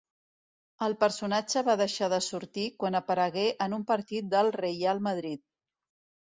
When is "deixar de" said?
1.81-2.19